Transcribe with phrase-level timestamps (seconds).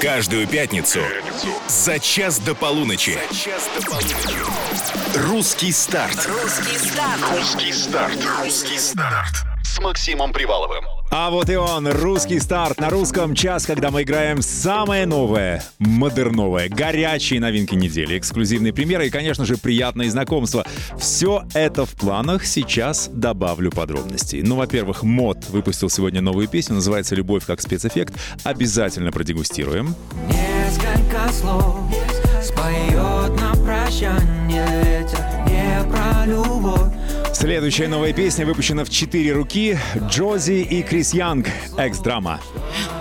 [0.00, 1.00] Каждую пятницу
[1.68, 3.18] за час до полуночи.
[5.14, 6.26] Русский старт.
[6.26, 7.20] Русский старт.
[7.32, 8.18] Русский старт.
[8.42, 9.34] Русский старт.
[9.64, 10.95] С Максимом Приваловым.
[11.18, 16.68] А вот и он, русский старт на русском час, когда мы играем самое новое, модерновое,
[16.68, 20.66] горячие новинки недели, эксклюзивные премьеры и, конечно же, приятные знакомства.
[20.98, 24.42] Все это в планах, сейчас добавлю подробностей.
[24.42, 28.12] Ну, во-первых, Мод выпустил сегодня новую песню, называется «Любовь как спецэффект».
[28.44, 29.94] Обязательно продегустируем.
[30.28, 31.76] Несколько слов
[32.42, 36.95] споет на прощание ветер не про любовь.
[37.46, 39.78] Следующая новая песня выпущена в четыре руки.
[40.10, 41.46] Джози и Крис Янг.
[41.78, 42.40] Экс-драма.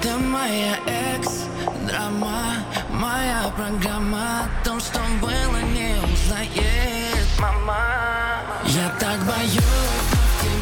[0.04, 0.77] Ты моя
[1.16, 2.54] экс-драма,
[2.91, 8.44] моя программа о том, что было, не узнает мама.
[8.68, 9.63] Я так боюсь.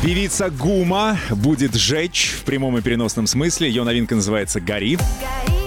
[0.01, 3.67] Певица Гума будет жечь в прямом и переносном смысле.
[3.67, 4.95] Ее новинка называется «Гори».
[4.95, 5.62] Горит,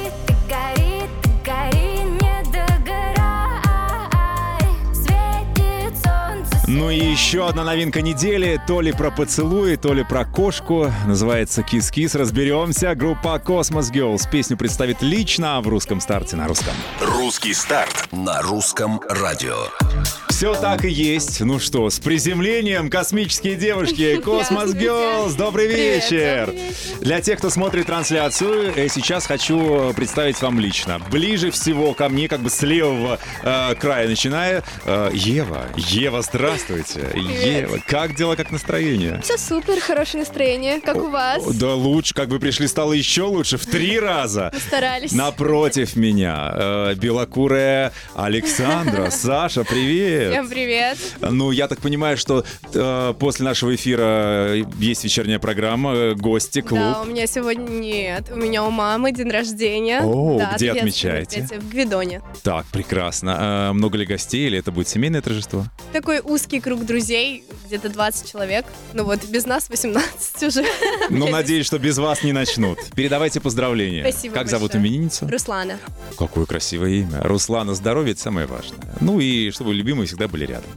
[6.68, 8.60] Ну и еще одна новинка недели.
[8.66, 10.92] То ли про поцелуи, то ли про кошку.
[11.06, 12.16] Называется «Кис-кис».
[12.16, 12.94] Разберемся.
[12.96, 16.74] Группа Cosmos Girls песню представит лично в русском старте на русском.
[17.00, 19.54] Русский старт на русском радио.
[20.36, 21.40] Все так и есть.
[21.40, 26.54] Ну что, с приземлением, космические девушки, Cosmos Girls, добрый вечер.
[27.00, 31.00] Для тех, кто смотрит трансляцию, э, сейчас хочу представить вам лично.
[31.10, 35.68] Ближе всего ко мне, как бы с левого э, края начиная, э, Ева.
[35.74, 37.12] Ева, здравствуйте.
[37.14, 39.22] Ева, как дела, как настроение?
[39.22, 41.46] Все супер, хорошее настроение, как у вас.
[41.56, 44.52] Да лучше, как вы пришли, стало еще лучше, в три раза.
[44.68, 45.12] Старались.
[45.12, 49.08] Напротив меня э, белокурая Александра.
[49.10, 50.25] Саша, привет.
[50.30, 50.98] Всем привет.
[51.20, 56.80] Ну, я так понимаю, что э, после нашего эфира есть вечерняя программа, э, гости, клуб.
[56.80, 58.30] Да, у меня сегодня нет.
[58.32, 60.00] У меня у мамы день рождения.
[60.02, 61.48] О, Да, где отмечаете?
[61.52, 62.22] В Гвидоне.
[62.42, 63.36] Так, прекрасно.
[63.38, 65.64] А много ли гостей или это будет семейное торжество?
[65.92, 68.66] Такой узкий круг друзей, где-то 20 человек.
[68.92, 70.64] Ну вот, без нас 18 уже.
[71.10, 72.78] Ну, надеюсь, что без вас не начнут.
[72.94, 74.02] Передавайте поздравления.
[74.02, 74.82] Спасибо Как зовут большое.
[74.84, 75.28] именинницу?
[75.28, 75.78] Руслана.
[76.18, 77.20] Какое красивое имя.
[77.22, 78.78] Руслана, здоровье это самое важное.
[79.00, 80.70] Ну и чтобы любимые всегда были рядом.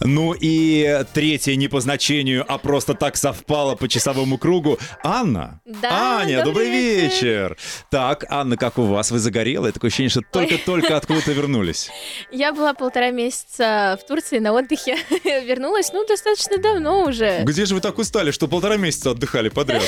[0.00, 4.78] Ну и третье не по значению, а просто так совпало по часовому кругу.
[5.04, 5.60] Анна.
[5.66, 7.50] Да, Аня, добрый добрый вечер.
[7.50, 7.56] вечер.
[7.90, 9.10] Так, Анна, как у вас?
[9.10, 9.72] Вы загорелые?
[9.72, 11.90] Такое ощущение, что только-только откуда-то вернулись.
[12.32, 14.96] Я была полтора месяца в Турции на отдыхе.
[15.24, 17.42] Вернулась, ну, достаточно давно уже.
[17.44, 19.82] Где же вы так устали, что полтора месяца отдыхали подряд?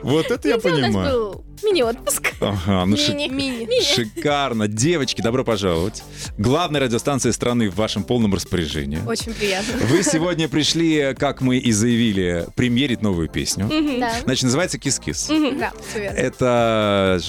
[0.00, 1.44] Вот это я понимаю.
[1.62, 2.32] мини-отпуск.
[2.40, 4.68] Ага, ну шикарно.
[4.68, 6.04] Девочки, добро пожаловать.
[6.38, 9.00] Главная радиостанция страны в вашем полном распоряжении.
[9.06, 9.74] Очень приятно.
[9.86, 13.68] Вы сегодня пришли, как мы и заявили, премьерить новую песню.
[13.98, 14.12] Да.
[14.24, 15.26] Значит, называется «Кис-кис».
[15.58, 16.16] Да, все верно.
[16.16, 17.20] Это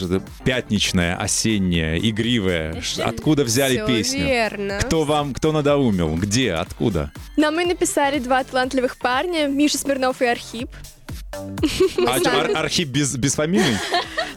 [0.44, 2.82] пятничная, осенняя, игривая.
[3.04, 4.20] Откуда взяли Всё песню?
[4.26, 4.80] верно.
[4.82, 6.16] Кто вам, кто надоумил?
[6.16, 6.54] Где?
[6.54, 7.12] Откуда?
[7.38, 10.70] Нам мы написали два талантливых парня, Миша Смирнов и Архип.
[12.08, 13.78] А, Ар- Архип без, без фамилии?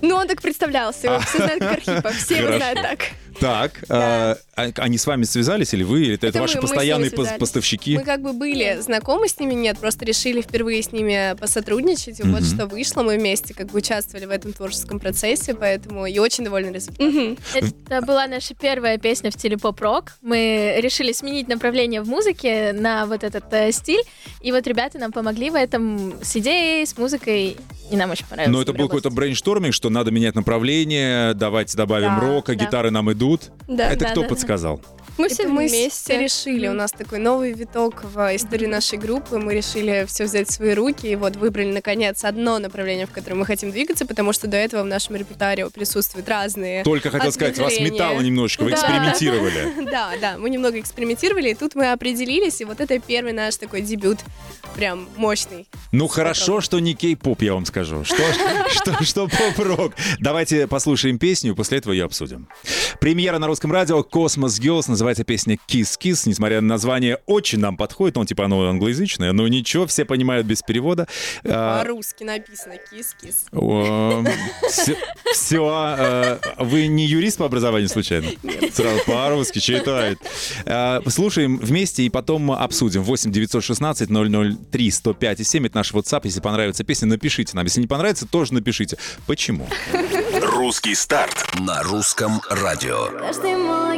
[0.02, 2.58] Ну, он так представлялся, его все знают как Архипа, все его Хорошо.
[2.58, 2.98] знают так.
[3.40, 6.02] Так, а, а- они с вами связались или вы?
[6.02, 7.40] Или это, Это ваши мы- мы постоянные пос- связались.
[7.40, 7.96] поставщики?
[7.96, 12.22] Мы как бы были знакомы с ними, нет, просто решили впервые с ними посотрудничать, и
[12.22, 12.44] вот Мгм.
[12.44, 16.74] что вышло, мы вместе как бы участвовали в этом творческом процессе, поэтому и очень довольны
[16.74, 17.36] результатом.
[17.54, 20.12] Это была наша первая песня в стиле поп-рок.
[20.22, 24.02] Мы решили сменить направление в музыке на вот этот э, стиль.
[24.40, 27.56] И вот ребята нам помогли в этом с идеей, с музыкой.
[27.90, 28.54] И нам очень понравилось.
[28.56, 32.64] Но это был какой-то brainstorming, что надо менять направление, давайте добавим Да, рока, да.
[32.64, 33.21] гитары нам идут.
[33.68, 34.80] Да, это да, кто да, да.
[35.18, 36.18] Мы все мы вместе.
[36.18, 40.52] решили, у нас такой новый виток в истории нашей группы, мы решили все взять в
[40.52, 44.46] свои руки, и вот выбрали, наконец, одно направление, в котором мы хотим двигаться, потому что
[44.46, 48.76] до этого в нашем репертуаре присутствуют разные Только хотел сказать, вас метало немножечко, вы Да.
[48.76, 49.72] экспериментировали.
[49.92, 53.82] Да, да, мы немного экспериментировали, и тут мы определились, и вот это первый наш такой
[53.82, 54.18] дебют,
[54.74, 55.68] прям мощный.
[55.92, 58.04] Ну хорошо, что не кей-поп, я вам скажу.
[58.04, 58.22] Что,
[58.70, 59.92] что, что поп-рок.
[60.20, 62.48] Давайте послушаем песню, после этого ее обсудим.
[63.00, 66.22] Премьера на русском радио Cosmos Girls называется песня Kiss Kiss.
[66.26, 68.16] Несмотря на название, очень нам подходит.
[68.16, 71.06] Он типа оно англоязычное, но ничего, все понимают без перевода.
[71.44, 73.46] А, По-русски написано кис-кис.
[75.32, 76.38] Все.
[76.58, 78.28] Вы не юрист по образованию случайно?
[78.72, 80.18] Сразу по-русски читает.
[80.66, 83.02] А, Слушаем вместе и потом обсудим.
[83.02, 86.22] 8 916 003 105 и 7 это наш WhatsApp.
[86.24, 87.64] Если понравится песня, напишите нам.
[87.64, 88.96] Если не понравится, тоже напишите.
[89.26, 89.68] Почему?
[90.40, 93.08] Русский старт на русском радио.
[93.18, 93.91] Каждый мой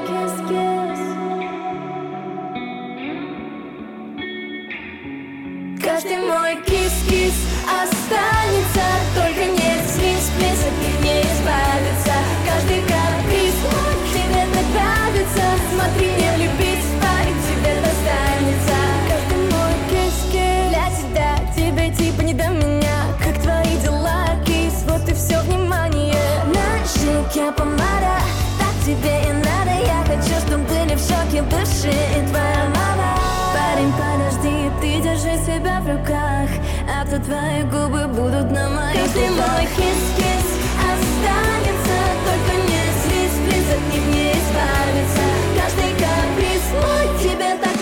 [6.34, 7.34] мой кис-кис
[7.64, 8.86] останется.
[9.14, 12.14] Только не свист, без от не избавиться.
[12.46, 13.56] Каждый каприз
[14.12, 18.78] тебе нравится Смотри, не влюбить, парень тебе достанется.
[19.08, 22.98] Каждый мой кис-кис для тебя Тебе типа не до меня.
[23.22, 26.16] Как твои дела, кис, вот и все внимание.
[26.46, 28.18] Ножики, помада,
[28.58, 29.74] так тебе и надо.
[29.86, 31.94] Я хочу, чтобы были в шоке бывшие.
[32.18, 32.83] И твоя мама
[35.84, 36.48] в руках
[36.88, 40.46] А то твои губы будут на моих Каждый мой кис-кис
[40.80, 42.84] останется Только не
[43.44, 45.24] близ от них не избавиться.
[45.60, 47.73] Каждый каприз мой тебе так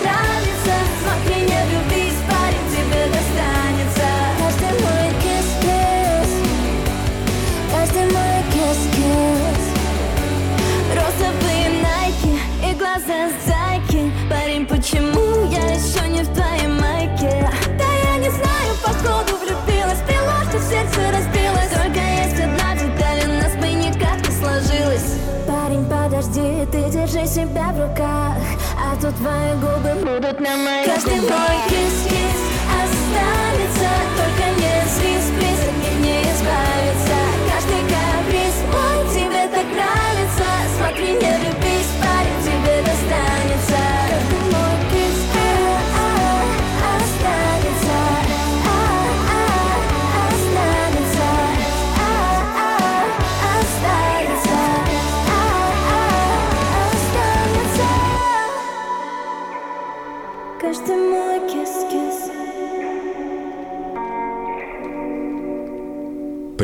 [29.16, 30.04] това е губен.
[30.04, 32.11] Будат на май каждый мой кис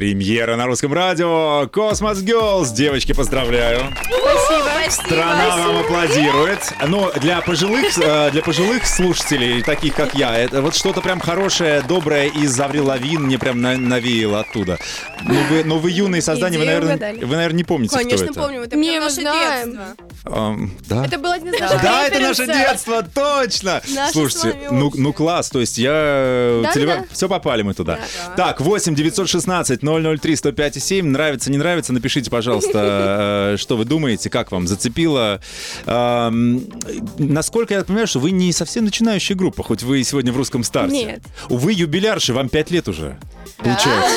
[0.09, 1.69] Премьера на русском радио.
[1.71, 2.73] Cosmos Girls.
[2.75, 3.83] Девочки, поздравляю.
[4.91, 6.73] Страна вам аплодирует.
[6.87, 11.83] Но для пожилых, э, для пожилых слушателей, таких как я, это вот что-то прям хорошее,
[11.87, 14.79] доброе из Аврил Лавин мне прям на- навеяло оттуда.
[15.25, 17.25] Но вы, но вы юные создания, вы, наверное, угадали.
[17.25, 18.41] вы, наверное, не помните, Конечно, кто это.
[18.41, 19.73] помним, это Не, наше знаем.
[19.73, 19.87] детство.
[20.25, 21.05] Ам, да?
[21.07, 23.83] Это был один из наших Да, это наше детство, точно!
[23.95, 26.95] Наше с Слушайте, ну, ну класс, то есть я э, Да, целево...
[26.99, 27.05] да.
[27.13, 27.99] Все попали мы туда.
[28.37, 31.07] Так, 8 916 003 105 7.
[31.07, 35.41] Нравится, не нравится, напишите, пожалуйста, э, что вы думаете, как вам зацепило.
[37.19, 41.05] Насколько я понимаю, что вы не совсем начинающая группа, хоть вы сегодня в русском старте.
[41.05, 41.23] Нет.
[41.49, 43.19] Увы, юбилярши, вам 5 лет уже.
[43.59, 44.11] Получается.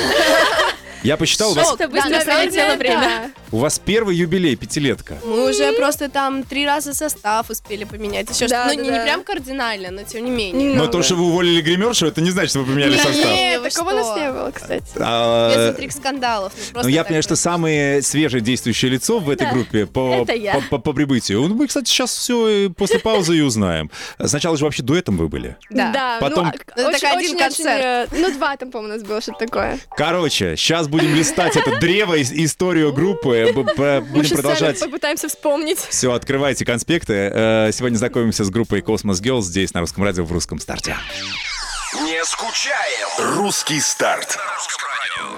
[1.03, 3.31] Я посчитал, у вас, быстро Да, пролетело наверное, время.
[3.51, 5.17] у вас первый юбилей, пятилетка.
[5.25, 8.29] Мы уже просто там три раза состав успели поменять.
[8.29, 9.03] Еще Да, что, ну да, не, не да.
[9.03, 10.75] прям кардинально, но тем не менее.
[10.75, 13.25] Но то, что вы уволили гримершу, это не значит, что вы поменяли Нет, состав.
[13.25, 13.35] нет.
[13.35, 14.19] Нет, вы такого у нас что?
[14.19, 14.85] не было, кстати.
[14.97, 16.53] А, Без интриг скандалов.
[16.55, 19.87] Ну, просто Ну, я так понимаю, что самое свежее действующее лицо в этой Да, группе
[19.87, 20.53] по, это я.
[20.53, 21.41] по, по- по прибытию.
[21.47, 23.89] Ну, Мы, кстати, сейчас все после паузы и узнаем.
[24.23, 25.57] Сначала же вообще дуэтом вы были.
[25.71, 26.17] Да.
[26.21, 26.51] Потом- ну,
[26.83, 27.83] Это очень, такой один очень, концерт.
[27.83, 29.79] э, ну, два там, по-моему, у нас было что-то такое.
[29.97, 33.51] Короче, сейчас будем листать это древо, ис- историю группы.
[33.55, 33.63] Мы
[34.01, 34.79] Будем продолжать.
[34.79, 35.79] попытаемся вспомнить.
[35.89, 37.13] Все, открывайте конспекты.
[37.33, 40.95] Э, Сегодня знакомимся с группой Cosmos Girls здесь, на русском радио, в русском старте.
[42.03, 43.35] Не скучаем.
[43.37, 44.37] Русский старт.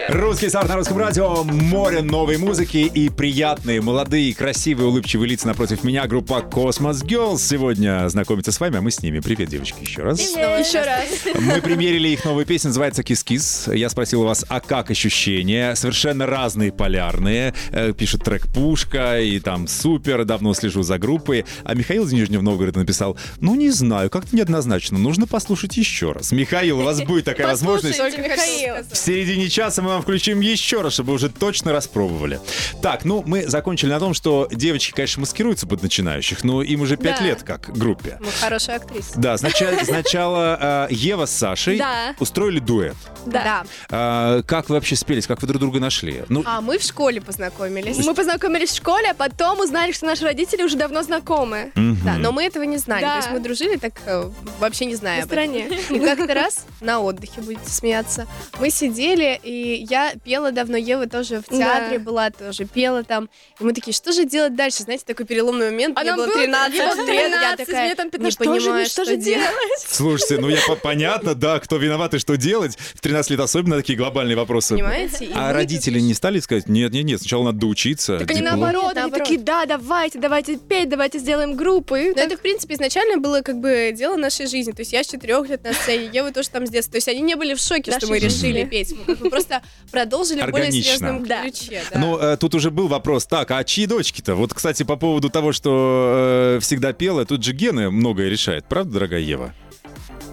[0.09, 5.83] Русский старт на русском радио, море новой музыки и приятные, молодые, красивые, улыбчивые лица напротив
[5.83, 6.05] меня.
[6.07, 9.19] Группа Cosmos Girls сегодня знакомится с вами, а мы с ними.
[9.21, 10.19] Привет, девочки, еще раз.
[10.19, 11.05] Еще раз.
[11.39, 13.69] Мы примерили их новую песню, называется «Кис-кис».
[13.73, 15.73] Я спросил у вас, а как ощущения?
[15.75, 17.53] Совершенно разные, полярные.
[17.71, 21.45] Э, Пишет трек «Пушка» и там «Супер», давно слежу за группой.
[21.63, 26.31] А Михаил из Нижнего Новгорода написал, ну не знаю, как-то неоднозначно, нужно послушать еще раз.
[26.31, 27.97] Михаил, у вас будет такая возможность.
[27.97, 28.75] Только Михаил.
[28.91, 32.39] В середине часа мы вам включим еще раз, чтобы уже точно распробовали.
[32.81, 36.97] Так, ну, мы закончили на том, что девочки, конечно, маскируются под начинающих, но им уже
[36.97, 37.25] пять Да.
[37.25, 38.17] лет как группе.
[38.19, 39.11] Мы хорошая актриса.
[39.15, 42.15] Да, сначала, сначала э, Ева с Сашей Да.
[42.19, 42.95] устроили дуэт.
[43.25, 43.63] Да.
[43.89, 46.23] А, как вы вообще спелись, как вы друг друга нашли?
[46.29, 47.97] Ну, А мы в школе познакомились.
[48.05, 51.71] Мы познакомились в школе, а потом узнали, что наши родители уже давно знакомы.
[51.75, 51.99] мгм.
[52.03, 53.01] Да, но мы этого не знали.
[53.03, 53.11] Да.
[53.11, 54.29] То есть мы дружили так э,
[54.59, 55.25] вообще не На об этом.
[55.29, 55.67] стороне.
[55.89, 58.27] И как-то раз на отдыхе, будете смеяться,
[58.59, 62.03] мы сидели, и я пела давно, Ева тоже в театре Да.
[62.03, 63.29] была, тоже пела там.
[63.59, 64.83] И мы такие, что же делать дальше?
[64.83, 65.97] Знаете, такой переломный момент.
[65.97, 68.23] А Мне нам было было 13 ей было лет, я 13, такая, мне там 15,
[68.23, 69.49] не что же понимаю, мне- что же делать.
[69.87, 72.77] слушайте, ну я по- понятно, да, кто виноват и что делать.
[72.77, 74.75] В 13 лет особенно такие глобальные вопросы.
[74.75, 75.25] Понимаете?
[75.25, 78.17] И А родители не стали сказать, нет, нет, нет, сначала надо доучиться.
[78.19, 78.59] Так они диплом».
[78.59, 81.95] наоборот, они такие, да, давайте, давайте петь, давайте сделаем группу.
[81.95, 84.71] И Но это, в принципе, изначально было как бы дело нашей жизни.
[84.71, 86.93] То есть я с четырех лет на сцене, Ева тоже там с детства.
[86.93, 88.93] То есть они не были в шоке, что мы решили петь.
[89.07, 90.83] Мы бы просто продолжили в более Органично.
[90.83, 91.41] серьезном Да.
[91.41, 91.83] ключе.
[91.93, 91.99] да.
[91.99, 94.35] Ну, э, тут уже был вопрос, так, а чьи дочки-то?
[94.35, 98.93] Вот, кстати, по поводу того, что э, всегда пела, тут же гены многое решает, правда,
[98.93, 99.53] дорогая Ева?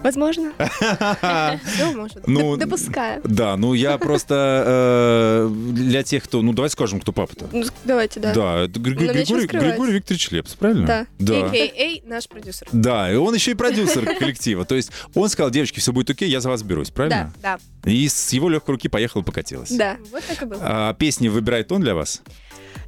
[0.03, 0.51] Возможно.
[1.95, 2.27] Может.
[2.27, 3.21] Ну, Доп- Допускаю.
[3.23, 7.47] Да, ну я просто э, для тех, кто, ну давай скажем, кто папа-то.
[7.51, 8.33] Ну, Давайте, да.
[8.33, 9.47] Да, это Гри- Григорий.
[9.47, 10.87] Григорий Викторович Лепс, правильно?
[10.87, 11.07] Да.
[11.19, 11.51] Да.
[12.05, 12.67] Наш продюсер.
[12.71, 14.65] Да, и он еще и продюсер коллектива.
[14.65, 17.33] То есть он сказал, девочки, все будет окей, я за вас берусь, правильно?
[17.41, 19.71] Да, И с его легкой руки поехала покатилась.
[19.71, 19.97] Да.
[20.11, 20.59] вот так и было.
[20.61, 22.21] А песни выбирает он для вас?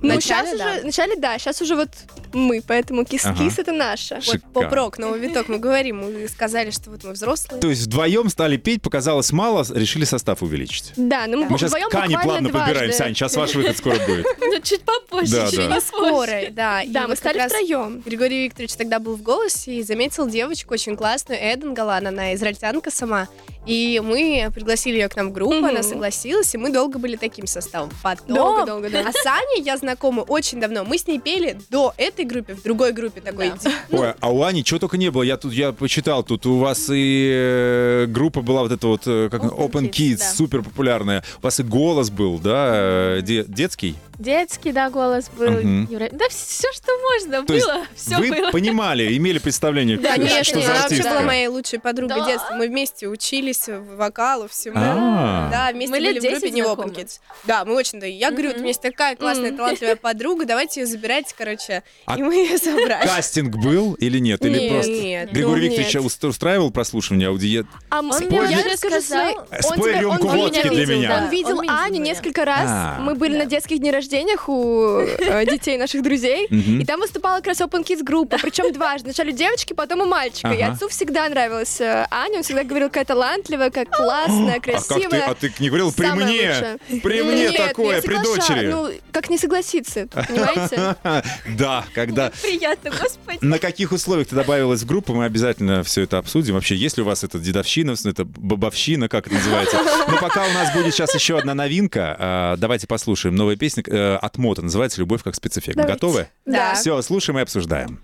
[0.01, 0.71] Ну, Вначале, сейчас да.
[0.71, 1.89] уже, вначале да, сейчас уже вот
[2.33, 3.53] мы, поэтому кис-кис Ага.
[3.57, 3.71] это.
[3.73, 4.49] Вот Шикарно.
[4.53, 7.61] поп-рок, новый виток, мы говорим, мы сказали, что вот мы взрослые.
[7.61, 10.91] То есть вдвоем стали петь, показалось мало, решили состав увеличить.
[10.97, 12.59] Да, ну мы, Мы сейчас вдвоем Кани плавно дважды.
[12.59, 14.25] подбираем, Сань, сейчас ваш выход скоро будет.
[14.39, 15.31] Ну, чуть попозже.
[15.37, 15.79] Да, чуть да.
[15.81, 16.81] Скорой, да.
[16.81, 18.01] И Да, мы вот стали раз втроем.
[18.05, 22.91] Григорий Викторович тогда был в голосе и заметил девочку очень классную, Эден Галан, она израильтянка
[22.91, 23.29] сама.
[23.65, 25.65] И мы пригласили ее к нам в группу, Мгм.
[25.67, 27.89] она согласилась, и мы долго были таким составом.
[28.01, 28.35] Потом...
[28.35, 29.05] Долго, долго, да.
[29.07, 30.83] А с Аней я знакома очень давно.
[30.83, 33.53] Мы с ней пели до этой группы, в другой группе такой.
[33.91, 35.23] Ой, а у Ани чего только не было.
[35.23, 39.29] Я тут я почитал, тут у вас и э, группа была вот эта вот э,
[39.31, 40.31] как Open Open Kids, Kids, да.
[40.33, 41.23] супер популярная.
[41.39, 43.95] У вас и голос был, да, э, де- детский.
[44.19, 45.51] Детский, да, голос был.
[45.51, 45.87] Мгм.
[45.89, 47.85] евро- Да все, что можно То было.
[47.95, 48.51] Все Вы было.
[48.51, 51.21] понимали, имели представление, Конечно, что за она вообще была артистка.
[51.25, 52.25] моей лучшей подругой Да?
[52.27, 52.53] детства.
[52.55, 54.75] Мы вместе учились в вокалу, всему.
[54.77, 55.49] А.
[55.51, 56.91] Да, вместе Мы были лет в группе 10 не знакомы.
[56.91, 57.19] Open Kids.
[57.45, 58.05] Да, мы очень, да.
[58.05, 61.83] Я говорю, вот у меня есть такая классная, талантливая подруга, давайте ее забирайте, короче.
[62.05, 63.05] А И мы ее забрали.
[63.07, 64.45] Кастинг был или нет?
[64.45, 64.91] Или Нет, просто...
[64.91, 67.67] нет, Григорий ну, Викторович уст- устраивал прослушивание аудиент?
[67.89, 69.47] А Он мне уже расскажу сказал.
[69.49, 71.17] свои- Спой рюмку водки меня для видел, меня.
[71.23, 72.65] Он видел Аню несколько раз.
[72.67, 72.99] А.
[72.99, 76.47] Мы были на детских дней рождениях у э, детей наших друзей.
[76.47, 79.05] И там выступала как раз Open Kids группа, причем дважды.
[79.05, 80.51] Вначале у девочки, потом у мальчика.
[80.51, 82.37] И отцу всегда нравилась э, Аня.
[82.37, 85.25] Он всегда говорил, какая талантливая, как классная, А как ты, красивая.
[85.27, 86.47] а ты не говорил при самая мне?
[86.47, 86.77] лучшая».
[87.01, 88.67] При мне Нет, такое, я при дочери.
[88.67, 90.95] Ну, как не согласиться, понимаете?
[91.57, 92.31] Да, когда...
[92.41, 93.39] Приятно, господи.
[93.41, 96.55] На каких условиях ты добавилась в группу, мы обязательно все это обсудим.
[96.55, 99.77] Вообще, есть ли у вас это дедовщина, это бабовщина, как это называется?
[100.07, 102.15] Но пока у нас будет сейчас еще одна новинка.
[102.19, 104.61] а, Давайте послушаем новая песня э, от Мота.
[104.61, 105.77] Называется «Любовь как спецэффект».
[105.77, 105.93] Давайте.
[105.93, 106.27] Готовы?
[106.45, 106.73] Да.
[106.75, 108.01] Все, слушаем и обсуждаем.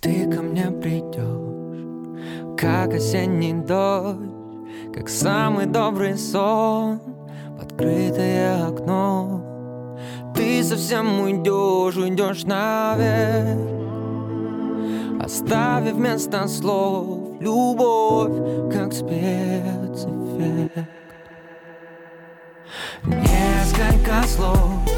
[0.00, 7.00] Ты ко мне придешь, как осенний дождь, как самый добрый сон,
[7.60, 9.48] открытое окно.
[10.34, 13.60] Ты совсем уйдешь, уйдешь наверх,
[15.22, 20.08] оставив вместо слов любовь, как спецэффект.
[23.04, 24.91] Несколько слов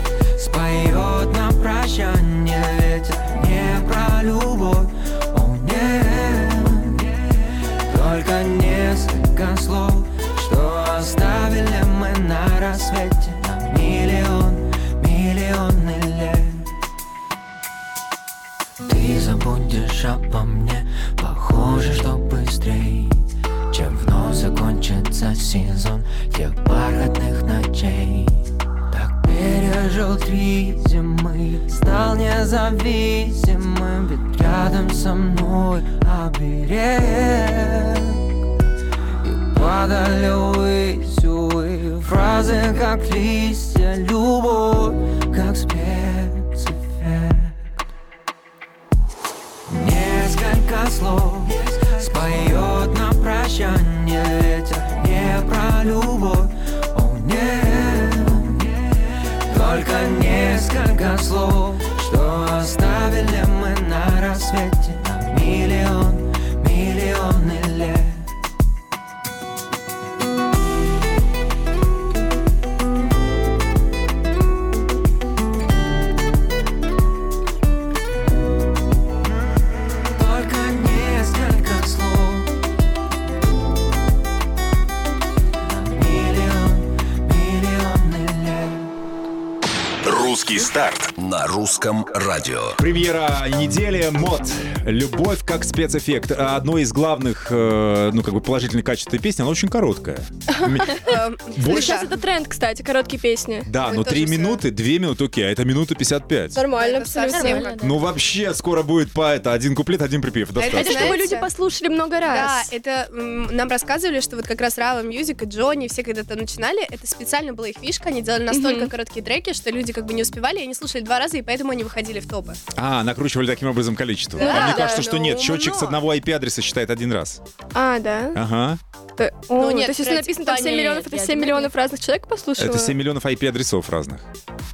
[91.64, 92.72] русском радио.
[92.76, 94.42] Премьера недели «Мод».
[94.86, 96.32] Любовь как спецэффект.
[96.32, 100.18] Одно из главных, э, ну, как бы положительных качеств этой песни, она очень короткая.
[100.60, 101.80] Эм, Ну.
[101.80, 103.62] Сейчас это тренд, кстати, короткие песни.
[103.66, 106.54] Да, но тоже три минуты, две минуты, окей, а это минута 55.
[106.56, 107.76] Нормально, Это абсолютно.
[107.76, 107.86] Да.
[107.86, 110.50] Ну вообще, скоро будет по это, один куплет, один припев.
[110.50, 110.60] Это.
[110.60, 112.68] Это чтобы люди послушали много Да, раз.
[112.70, 116.84] это м, нам рассказывали, что вот как раз Raava Music и Jony, все когда-то начинали,
[116.84, 120.22] это специально была их фишка, они делали настолько короткие треки, что люди как бы не
[120.22, 122.54] успевали, и они слушали два раза, и поэтому они выходили в топы.
[122.76, 124.38] А, накручивали таким образом количество.
[124.38, 127.40] Да, а да, кажется, что ну, нет, счетчик с одного IP-адреса считает один раз.
[127.74, 128.30] А, да?
[128.36, 128.78] Ага.
[129.16, 131.26] Э, О, Ну, нет, то есть если написано там 7 типа миллионов, это я 7
[131.28, 132.66] думаю, миллионов разных человек послушало?
[132.66, 134.20] Это 7 миллионов IP-адресов разных.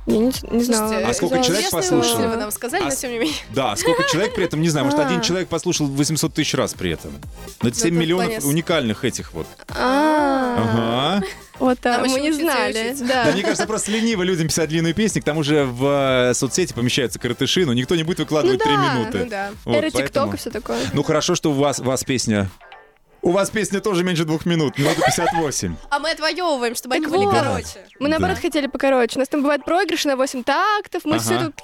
[0.06, 0.88] Я не, не знала.
[0.88, 2.12] Слушайте, А сколько человек Честно, послушал?
[2.16, 3.34] если вы нам сказали, А но тем не менее.
[3.50, 5.06] Да, сколько человек при этом, не знаю, может, А.
[5.06, 7.12] один человек послушал 800 тысяч раз при этом.
[7.62, 9.46] Но это 7 Ну, миллионов уникальных этих вот.
[9.76, 11.26] А, Ага.
[11.60, 12.96] Вот так, Нам мы не и знали.
[13.00, 13.32] Да, Да.
[13.32, 17.18] мне кажется, просто лениво людям писать длинную песню, к тому же в э, соцсети помещаются
[17.18, 19.18] коротыши, но никто не будет выкладывать Ну 3 да, минуты.
[19.18, 19.50] Ну да.
[19.64, 20.80] Вот, Эра поэтому- ТикТока, все такое.
[20.92, 22.48] Ну хорошо, что у вас, у вас песня
[23.22, 25.76] У вас песня тоже меньше двух минут, минута 58.
[25.90, 27.84] А мы отвоевываем, чтобы Так они были короче.
[27.98, 28.40] Мы наоборот Да.
[28.42, 29.16] хотели покороче.
[29.16, 31.22] У нас там бывают проигрыши на 8 тактов, мы Ага.
[31.22, 31.54] все тут...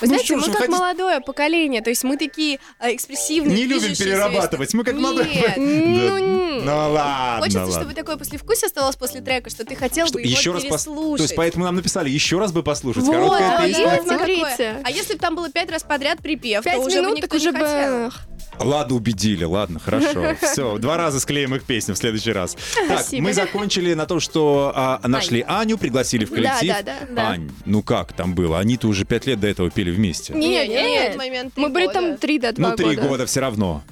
[0.00, 3.56] Вы знаете, что ж мы как хотите- молодое поколение, то есть мы такие э, экспрессивные.
[3.56, 5.02] Не любим перерабатывать, мы как Нет.
[5.02, 5.54] молодой.
[5.56, 7.74] Ну, Ну ладно, Хочется, ладно.
[7.80, 10.84] чтобы такое послевкусие осталось после трека, что ты хотел Что, бы его еще раз пос...
[10.84, 11.16] переслушать.
[11.18, 13.04] То есть поэтому нам написали еще раз бы послушать.
[13.04, 13.84] Вот, Короткая да, песня.
[13.84, 14.76] да, Вот, смотрите.
[14.84, 17.28] А если бы там было пять раз подряд припев, Пять то уже бы минут, никто
[17.28, 18.06] так уже не хотел.
[18.08, 18.12] бы...
[18.60, 20.36] Ладно, убедили, ладно, хорошо.
[20.42, 22.54] Все, два раза склеим их песню в следующий раз.
[22.88, 23.24] Так, Спасибо.
[23.24, 26.72] мы закончили на том, что а, нашли Аню, пригласили в коллектив.
[26.72, 27.28] Да, да, да.
[27.30, 28.60] Ань, ну как там было?
[28.60, 30.32] Они-то уже пять лет до этого пели вместе.
[30.32, 31.94] Не, Не, не, не, на тот момент Мы три были года.
[32.00, 33.08] там 3 до 2 Ну, три года.
[33.08, 33.82] года все равно.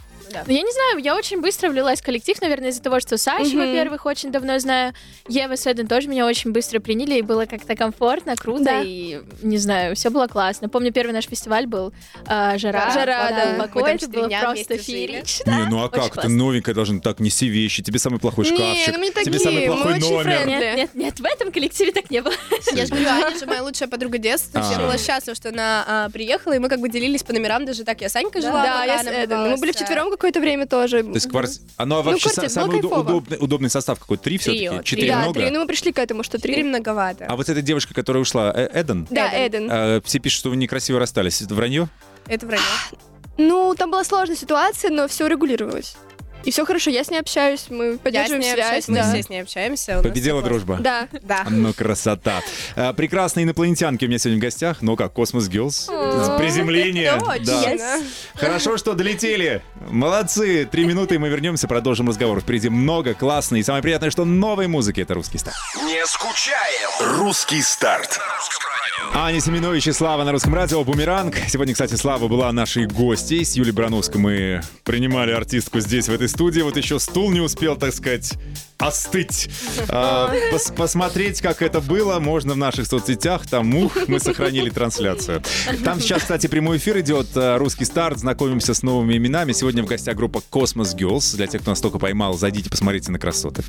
[0.46, 3.44] Ну, Я не знаю, я очень быстро влилась в коллектив, наверное, из-за того, что Сашу,
[3.56, 3.58] Мгм.
[3.66, 4.94] во-первых, очень давно знаю.
[5.28, 8.82] Ева с Эден тоже меня очень быстро приняли, и было как-то комфортно, круто, Да.
[8.84, 10.68] и, не знаю, все было классно.
[10.68, 11.92] Помню, первый наш фестиваль был
[12.26, 12.90] а, «Жара».
[12.92, 13.54] «Жара», да.
[13.58, 15.50] Баку, это было просто феерично.
[15.50, 16.22] Не, ну а Очень как?
[16.22, 17.82] Ты новенькая должна так неси вещи.
[17.82, 18.92] Тебе самый плохой Не, шкафчик.
[18.94, 20.46] ну мы не тебе такие, самый мы плохой очень номер.
[20.46, 22.34] Нет, нет, нет, в этом коллективе так не было.
[22.72, 24.60] Я же говорю, Аня же моя лучшая подруга детства.
[24.64, 24.72] А.
[24.72, 27.84] Я была счастлива, что она а, приехала, и мы как бы делились по номерам даже
[27.84, 28.00] так.
[28.00, 31.02] Я с Анькой жила, Да, я Мы были вчетвером какое-то время тоже.
[31.02, 31.60] То есть кварти...
[31.76, 33.00] А ну вообще квартира, са- самый было удо- кайфово.
[33.16, 34.16] удобный, удобный состав какой?
[34.18, 34.84] Три все-таки?
[34.84, 35.40] Четыре Да, много?
[35.40, 35.50] три.
[35.50, 36.62] Ну мы пришли к этому, что Четыре три.
[36.64, 37.26] многовато.
[37.28, 39.64] А вот эта девушка, которая ушла, э, Эден, Да, Эден.
[39.66, 39.70] Эден.
[39.72, 41.42] э, все пишут, что вы некрасиво расстались.
[41.42, 41.88] Это вранье?
[42.28, 42.64] Это вранье.
[43.38, 45.96] Ну, там была сложная ситуация, но все регулировалось.
[46.44, 48.66] И все хорошо, я с ней общаюсь, мы Я с поддерживаем ней связь.
[48.66, 49.10] общаюсь, мы да.
[49.12, 50.00] все с ней общаемся.
[50.02, 50.78] Победила дружба.
[50.80, 51.08] Да.
[51.22, 51.46] Да.
[51.48, 52.40] Ну, красота.
[52.76, 54.78] А, Прекрасные инопланетянки у меня сегодня в гостях.
[54.80, 55.48] Ну как, Космос
[56.38, 57.20] приземлением.
[57.20, 57.76] Точно.
[57.76, 57.98] Да.
[58.34, 59.62] Хорошо, что долетели.
[59.90, 60.68] Молодцы.
[60.70, 62.40] Три минуты, и мы вернемся, продолжим разговор.
[62.40, 65.00] Впереди много классной и самое приятное, что новой музыки.
[65.00, 65.54] Это русский стар.
[65.84, 67.18] Не скучаем.
[67.18, 68.20] Русский старт.
[69.14, 71.36] Аня Семенович и Слава на русском радио «Бумеранг».
[71.48, 73.44] Сегодня, кстати, Слава была нашей гостьей.
[73.44, 76.62] С Юлей Брановской мы принимали артистку здесь, в этой студии.
[76.62, 78.34] Вот еще стул не успел, так сказать,
[78.86, 79.48] остыть.
[79.88, 83.46] А, пос- посмотреть, как это было, можно в наших соцсетях.
[83.46, 85.42] Там, ух, мы сохранили трансляцию.
[85.84, 87.28] Там сейчас, кстати, прямой эфир идет.
[87.36, 88.18] а, Русский старт.
[88.18, 89.52] Знакомимся с новыми именами.
[89.52, 91.36] Сегодня в гостях группа Cosmos Girls.
[91.36, 93.64] Для тех, кто нас только поймал, зайдите, посмотрите на красоток.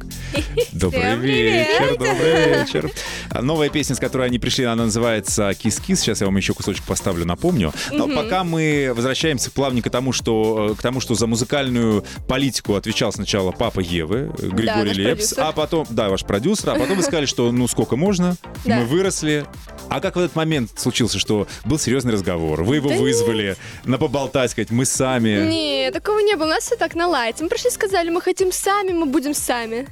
[0.72, 2.92] Добрый вечер, добрый вечер.
[3.30, 6.00] А, Новая песня, с которой они пришли, она называется «Кис-кис».
[6.02, 7.72] Сейчас я вам еще кусочек поставлю, напомню.
[7.92, 12.76] Но пока мы возвращаемся плавненько к тому, что, э, к тому, что за музыкальную политику
[12.76, 17.04] отвечал сначала папа Евы, э, Григорий Лепс, а потом, да, ваш продюсер, а потом вы
[17.04, 18.36] сказали, что ну сколько можно,
[18.66, 18.76] Да.
[18.78, 19.46] мы выросли.
[19.90, 24.52] А как в этот момент случился, что был серьезный разговор, вы его вызвали на поболтать,
[24.52, 25.46] сказать, мы сами.
[25.48, 26.46] Не, такого не было.
[26.46, 27.44] У нас все так на лайте.
[27.44, 29.88] Мы пришли и сказали, мы хотим сами, мы будем сами.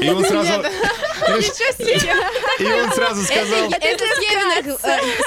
[0.00, 0.48] И он сразу...
[2.58, 3.70] И он сразу сказал...
[3.70, 4.20] Это с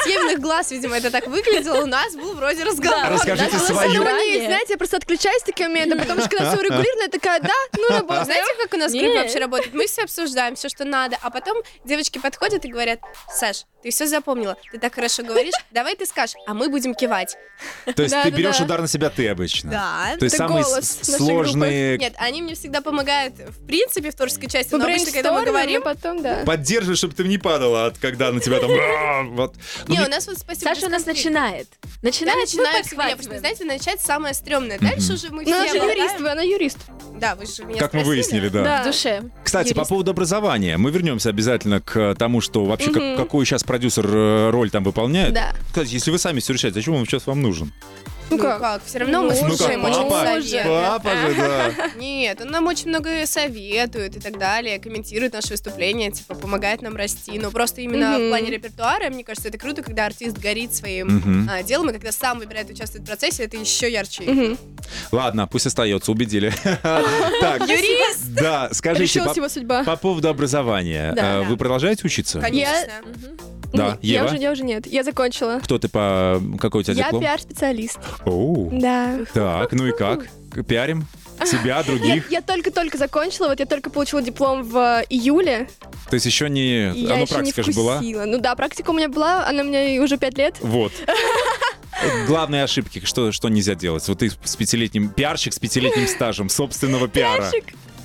[0.06, 1.84] Евиных, э, глаз, видимо, это так выглядело.
[1.84, 3.12] У нас был вроде разговор.
[3.12, 4.04] Расскажите свою.
[4.04, 8.06] знаете, я просто отключаюсь такие моменты, потому что когда все регулировано, я такая, да, ну.
[8.24, 9.74] Знаете, как у нас группе вообще работает?
[9.74, 14.08] Мы все обсуждаем все, что надо, а потом девочки подходят и говорят, Саш, ты все
[14.08, 17.36] запомнила, ты так хорошо говоришь, давай ты скажешь, а мы будем кивать.
[17.96, 18.64] То есть ты берешь да.
[18.64, 19.72] удар на себя ты обычно.
[19.72, 20.16] Да.
[20.18, 21.98] То есть Это самые голос с- нашей сложные...
[21.98, 25.82] Нет, они мне всегда помогают, в принципе, в творческой части, но обычно, когда мы брейнстормим,
[25.82, 25.82] говорим...
[25.84, 26.44] потом, да.
[26.46, 28.72] Поддерживай, чтобы ты не падала, от когда на тебя там...
[28.80, 29.56] «А, Вот.
[29.88, 30.70] Ну, Не, у нас вот спасибо.
[30.70, 31.68] Саша у нас начинает.
[32.02, 34.80] Начинает, начинает всегда, потому что, знаете, начать самое стрёмное.
[34.80, 36.78] Дальше уже мы Ну, она все же юрист, вы, она юрист.
[37.16, 38.83] Да, вы же меня Как мы выяснили, да.
[38.84, 39.24] В душе.
[39.44, 39.90] Кстати, по Юрист.
[39.90, 40.78] поводу образования.
[40.78, 43.18] Мы вернемся обязательно к тому, что вообще как- Мгм.
[43.18, 45.34] какую сейчас продюсер э, роль там выполняет.
[45.34, 45.54] Да.
[45.68, 47.72] Кстати, если вы сами все решаете, зачем он сейчас вам нужен?
[48.30, 48.60] Ну как?
[48.60, 48.86] как?
[48.86, 50.26] Все равно мы Ну, Ну как, слушаем очень папа?
[50.26, 50.70] советы.
[50.70, 51.72] Папа же, да.
[51.98, 56.96] Нет, он нам очень много советует и так далее, комментирует наши выступления, типа помогает нам
[56.96, 57.38] расти.
[57.38, 61.64] Но просто именно в плане репертуара, мне кажется, это круто, когда артист горит своим а,
[61.64, 64.58] делом, и когда сам выбирает участвовать в процессе, это еще ярче.
[65.12, 66.54] Ладно, пусть остается, убедили.
[67.44, 68.34] Так, Юрист!
[68.34, 71.14] да, скажите, по- поводу образования.
[71.16, 71.44] Э.
[71.44, 72.40] Вы продолжаете учиться?
[72.40, 73.02] Конечно.
[73.74, 74.26] Да, Не, я Ева?
[74.28, 74.86] уже, я уже нет.
[74.88, 75.60] Я закончила.
[75.64, 76.42] Кто ты по...
[76.60, 77.22] Какой у тебя Я диплом?
[77.24, 78.00] пиар-специалист.
[78.26, 78.70] Оу.
[78.72, 79.20] Да.
[79.34, 80.28] Так, ну и как?
[80.68, 81.06] Пиарим?
[81.44, 82.32] Себя, Я, других?
[82.32, 85.68] я только-только закончила, вот я только получила диплом в э, июле.
[86.10, 86.92] То есть еще не...
[86.94, 87.96] и А я ну, еще не практика же была?
[87.98, 88.26] вкусила.
[88.26, 90.56] Ну да, практика у меня была, она у меня уже пять лет.
[90.62, 90.92] Вот.
[92.28, 94.08] Главные ошибки, что, что нельзя делать?
[94.08, 97.46] Вот ты с пятилетним пиарщик с пятилетним стажем собственного пиара.
[97.46, 97.52] Ам,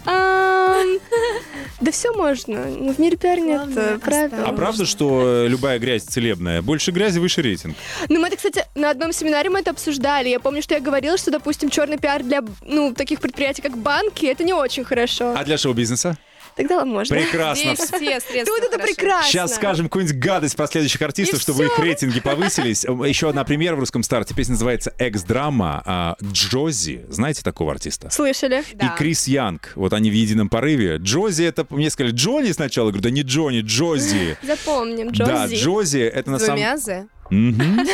[1.81, 2.66] Да все можно.
[2.66, 4.44] Ну, В мире пиар нет Главное, э, правил.
[4.44, 6.61] А правда, что э, любая грязь целебная?
[6.61, 7.77] Больше грязи, выше рейтинг.
[8.09, 10.29] Ну, мы это, кстати, на одном семинаре мы это обсуждали.
[10.29, 14.27] Я помню, что я говорила, что, допустим, черный пиар для, ну, таких предприятий, как банки,
[14.27, 15.35] это не очень хорошо.
[15.37, 16.16] А для шоу-бизнеса?
[16.59, 17.16] Тогда можно.
[17.16, 17.77] Прекрасно.
[17.77, 19.31] Здесь все средства Тут это прекрасно.
[19.31, 22.83] Сейчас скажем какую-нибудь гадость про следующих артистов, И чтобы их рейтинги повысились.
[22.83, 24.35] Еще одна премьера в русском старте.
[24.35, 25.83] Песня называется «Экс-драма».
[25.87, 27.07] А, Джози.
[27.09, 28.11] Знаете такого артиста?
[28.11, 28.64] Слышали?
[28.73, 29.73] И Крис Янг.
[29.77, 30.97] Вот они в едином порыве.
[30.97, 31.64] Джози это...
[31.71, 32.88] Мне сказали Джонни сначала.
[32.88, 34.37] Я говорю, да не Джонни, Джози.
[34.42, 35.57] Запомним, Да, Джози.
[35.57, 36.57] Джози это на самом...
[36.57, 37.07] двумя.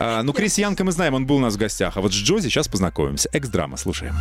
[0.00, 1.98] А, ну, Крис Янка мы знаем, он был у нас в гостях.
[1.98, 3.28] А вот с Джози сейчас познакомимся.
[3.32, 4.14] Экс-драма, слушаем.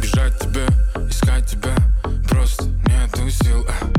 [0.00, 0.64] Бежать тебе,
[1.10, 1.74] искать тебя
[2.44, 3.93] Просто нету сил а.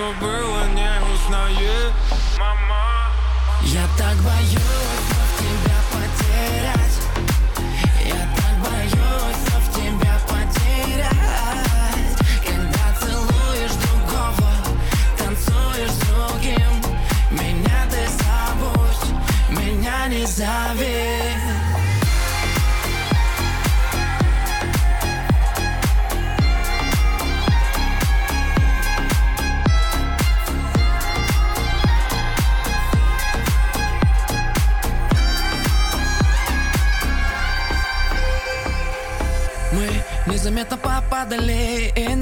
[0.00, 0.29] О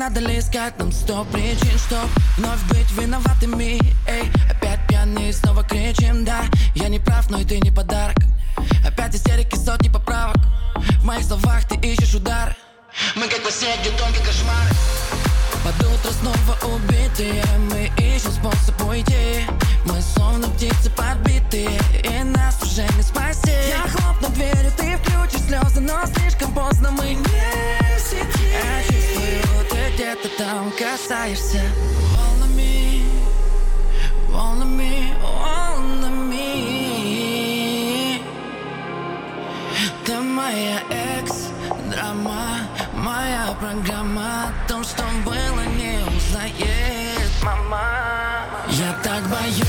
[0.08, 6.24] надо ли искать нам сто причин Чтоб вновь быть виноватыми Эй, опять пьяные, снова кричим
[6.24, 6.44] Да,
[6.74, 8.16] я не прав, но и ты не подарок.
[8.86, 10.38] Опять истерики, сотни поправок.
[11.00, 12.56] В моих словах ты ищешь удар.
[13.16, 14.70] Мы как во сне, где кошмары
[15.64, 19.44] под утро снова убитые Мы ищем способ уйти.
[19.84, 23.52] Мы словно птицы подбитые И нас уже не спасти.
[23.68, 29.57] Я хлопну дверью, ты включишь слезы Но слишком поздно мы не сети Я чувствую,
[29.98, 31.60] где-то там касаешься.
[32.14, 33.02] Волнами,
[34.28, 36.38] волнами, волнами.
[40.06, 40.80] Ты моя
[41.18, 42.60] экс-драма
[42.94, 48.44] Моя программа О том, что было, не узнает мама.
[48.68, 49.67] Я так боюсь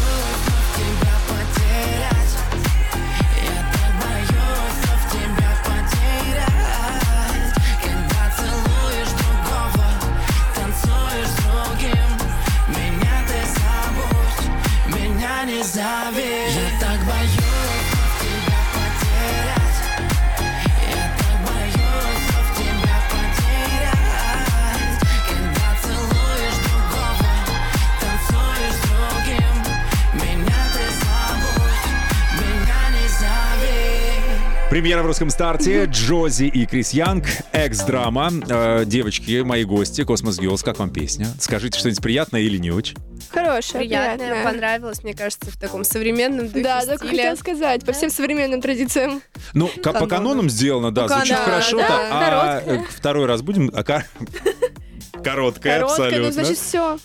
[34.80, 35.84] Премьера в русском старте.
[35.92, 37.26] Джози и Крис Янг.
[37.52, 38.32] Экс-драма.
[38.48, 41.28] Э, девочки, мои гости, Cosmos Girls, как вам песня?
[41.38, 42.96] Скажите что-нибудь приятное или не очень?
[43.30, 44.44] Хорошая, Приятная, приятная.
[44.46, 47.18] понравилось, мне кажется, в таком современном духе Да, только стиле.
[47.24, 49.22] хотела сказать, по всем современным традициям.
[49.54, 51.78] Ну, ка- по канонам сделано, да, По звучит канону, хорошо.
[51.80, 52.24] да, а
[52.62, 52.80] короткая.
[52.80, 53.70] э, второй раз будем?
[53.74, 54.06] А ка-
[55.22, 56.26] Короткая, Короткая, абсолютно.
[56.28, 56.98] ну значит все.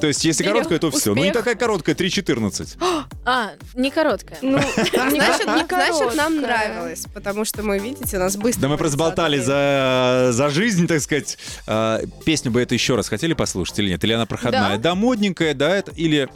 [0.00, 0.54] То есть, если Берем.
[0.56, 1.10] короткая, то все.
[1.10, 1.34] Ну, не Успех.
[1.34, 2.76] такая короткая, 3.14.
[3.26, 4.38] А, не короткая.
[4.42, 6.28] Ну, Значит, не значит, нам короткая.
[6.30, 8.60] нравилось, потому что мы, видите, нас быстро...
[8.62, 11.38] Да мы просто болтали за, за жизнь, так сказать.
[11.66, 14.04] А, песню бы это еще раз хотели послушать или нет?
[14.04, 14.76] Или она проходная?
[14.76, 14.90] Да.
[14.90, 16.28] Да, модненькая, да, это, или...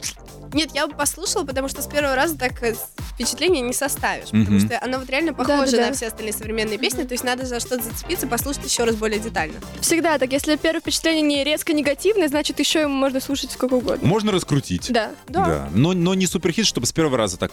[0.53, 2.75] Нет, я бы послушала, потому что с первого раза так э,
[3.15, 4.27] впечатление не составишь.
[4.27, 4.61] Потому Мгм.
[4.67, 5.87] что она вот реально похожа Да-да-да.
[5.89, 9.19] на все остальные современные песни, то есть надо за что-то зацепиться, послушать еще раз более
[9.21, 9.55] детально.
[9.81, 10.33] Всегда так.
[10.33, 14.07] Если первое впечатление не резко негативное, значит еще его можно слушать сколько угодно.
[14.09, 14.91] Можно раскрутить.
[14.91, 15.13] Да.
[15.29, 15.69] Да.
[15.75, 17.53] Но, но не суперхит, чтобы с первого раза так.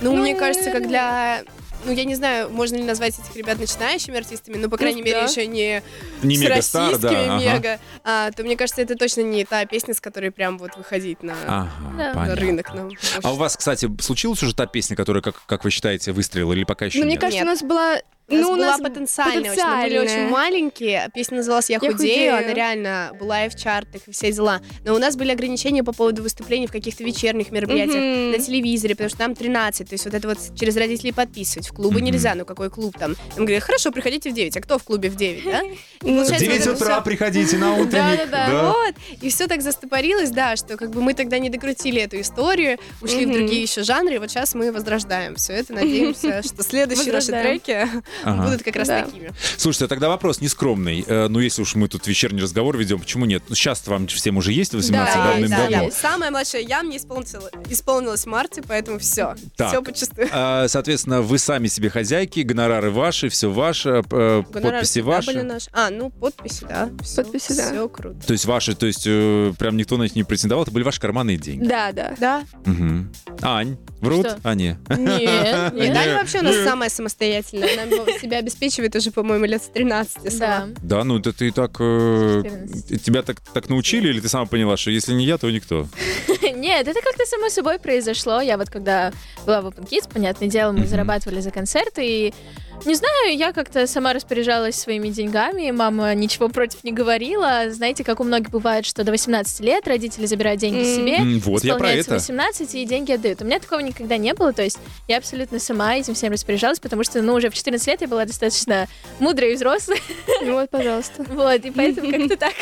[0.00, 1.42] Ну, Ну, мне кажется, как наверное.
[1.42, 1.52] для...
[1.84, 5.20] Ну, я не знаю, можно ли назвать этих ребят начинающими артистами, но, по крайней мере,
[5.20, 5.26] да.
[5.26, 5.82] еще не,
[6.22, 6.48] Не с да.
[6.48, 7.38] российскими ага.
[7.54, 11.22] мега, а, то мне кажется, это точно не та песня, с которой прям вот выходить
[11.22, 12.08] на, Ага, Да.
[12.08, 12.36] на понятно.
[12.36, 12.74] рынок.
[12.74, 12.88] на
[13.22, 16.64] А у вас, кстати, случилась уже та песня, которая, как, как вы считаете, выстрелила или
[16.64, 17.20] пока еще Но Ну, мне нет?
[17.20, 17.48] кажется, Нет.
[17.48, 20.30] у нас была нас Ну, у была нас потенциальная, очень, мы были очень потенциальная.
[20.30, 21.10] маленькие.
[21.14, 22.36] Песня называлась «Я, «Я худею», худею.
[22.36, 24.60] она реально была и в чартах, и все дела.
[24.84, 28.32] Но у нас были ограничения по поводу выступлений в каких-то вечерних мероприятиях, Мгм.
[28.32, 31.68] на телевизоре, потому что нам 13, то есть вот это вот через родителей подписывать.
[31.68, 32.04] В клубы Мгм.
[32.06, 33.14] нельзя, ну какой клуб там?
[33.36, 35.60] Нам говорят, хорошо, приходите в 9, а кто в клубе в 9, да?
[36.02, 38.28] И В 9 вот это утра приходите на утренник.
[38.30, 38.94] Да-да-да, вот.
[39.22, 43.24] И все так застопорилось, да, что как бы мы тогда не докрутили эту историю, ушли
[43.26, 47.28] в другие еще жанры, и вот сейчас мы возрождаем все это, надеемся, что следующие наши
[47.28, 47.86] треки
[48.24, 48.44] Ага.
[48.44, 49.04] будут как раз Да.
[49.04, 49.32] такими.
[49.56, 51.04] Слушайте, а тогда вопрос нескромный.
[51.06, 53.42] Э, Ну, если уж мы тут вечерний разговор ведем, почему нет?
[53.48, 55.86] Ну, сейчас вам всем уже есть 18 Да, давным-давно.
[55.86, 57.34] да, Самая младшая я, мне исполнилось,
[57.68, 59.34] исполнилось в марте, поэтому все.
[59.56, 59.68] Так.
[59.70, 60.28] Все почувствую.
[60.32, 65.42] А, Соответственно, вы сами себе хозяйки, гонорары ваши, все ваше, э, подписи ваши.
[65.42, 65.68] наши.
[65.72, 66.90] А, ну, подписи, да.
[67.02, 67.70] Всё, Подписи, да.
[67.72, 68.26] Все круто.
[68.26, 71.00] То есть ваши, то есть э, прям никто на них не претендовал, это были ваши
[71.00, 71.66] карманные деньги.
[71.66, 72.14] Да, да.
[72.18, 72.44] Да.
[72.64, 73.12] Мгм.
[73.42, 74.26] Ань, врут?
[74.26, 74.38] Что?
[74.44, 74.76] А, не.
[74.88, 74.88] Нет,
[75.74, 75.94] нет.
[75.94, 76.64] Даня вообще у нас Нет.
[76.64, 77.68] самая самостоятельная.
[77.74, 77.86] Она
[78.20, 80.68] себя обеспечивает уже, по-моему, лет с 13 сама.
[80.80, 80.96] Да.
[80.96, 81.76] Да, ну это ты так...
[81.80, 83.02] э, 14.
[83.02, 85.86] тебя так, так научили, или ты сама поняла, что если не я, то никто?
[86.54, 88.40] Нет, это как-то само собой произошло.
[88.40, 89.12] Я вот когда
[89.44, 92.34] была в Open Kids, понятное дело, мы зарабатывали за концерты, и
[92.84, 97.64] не знаю, я как-то сама распоряжалась своими деньгами, мама ничего против не говорила.
[97.70, 100.84] Знаете, как у многих бывает, что до 18 лет родители забирают деньги М.
[100.84, 102.14] себе, Вот, я про это.
[102.14, 103.42] 18 и деньги отдают.
[103.42, 107.02] У меня такого никогда не было, то есть я абсолютно сама этим всем распоряжалась, потому
[107.02, 108.86] что, ну, уже в 14 лет я была достаточно
[109.18, 110.00] мудрой и взрослой,
[110.42, 111.24] Ну вот, пожалуйста.
[111.28, 112.54] вот, и поэтому как-то так.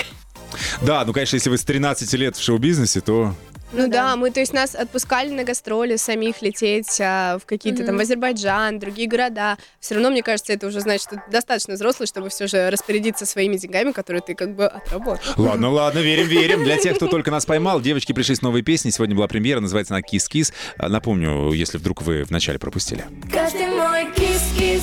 [0.82, 3.34] Да, ну, конечно, если вы с 13 лет в шоу-бизнесе, то...
[3.74, 4.16] Ну Ну да, да.
[4.16, 8.00] мы, то есть нас отпускали на гастроли самих лететь а, в какие-то там в.
[8.00, 9.56] Азербайджан, другие города.
[9.80, 13.26] Все равно, мне кажется, это уже значит, что ты достаточно взрослый, чтобы все же распорядиться
[13.26, 15.34] своими деньгами, которые ты как бы отработал.
[15.36, 16.64] Ладно, ладно, верим, верим.
[16.64, 18.90] Для тех, кто только нас поймал, девочки пришли с новой песней.
[18.90, 20.52] Сегодня была премьера, называется она «Кис-кис».
[20.78, 23.04] А, Напомню, если вдруг вы вначале пропустили.
[23.32, 24.82] Каждый мой кис-кис